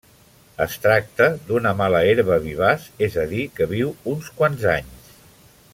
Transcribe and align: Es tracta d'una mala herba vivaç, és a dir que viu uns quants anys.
Es 0.63 0.77
tracta 0.85 1.27
d'una 1.49 1.73
mala 1.81 2.01
herba 2.13 2.39
vivaç, 2.47 2.87
és 3.09 3.21
a 3.25 3.29
dir 3.35 3.45
que 3.59 3.69
viu 3.75 3.93
uns 4.15 4.33
quants 4.41 4.67
anys. 4.79 5.13